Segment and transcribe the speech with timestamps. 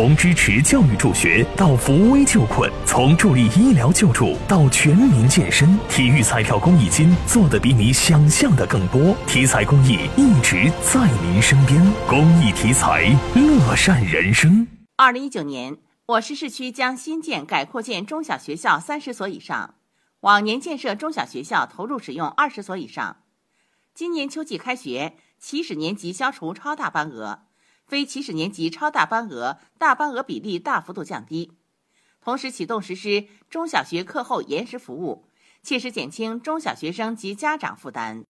[0.00, 9.14] 从支持教育助学到扶危救困，从助力医疗救助到全民健身，体育彩票公益金做的比你想象的更多。
[9.26, 11.78] 体彩公益一直在您身边，
[12.08, 14.66] 公益体彩，乐善人生。
[14.96, 19.74] 二零一九年，我市市区将新建改扩建中小学校三十所以上，
[20.20, 23.18] 往年建设中小学校投入使用二十所以上。
[23.94, 27.40] 今年秋季开学，起始年级消除超大班额。
[27.90, 31.54] 非起始年级超大班额、大班额比例大幅度降低，
[32.20, 35.24] 同时启动实施中小学课后延时服务，
[35.64, 38.26] 切实减轻中小学生及家长负担。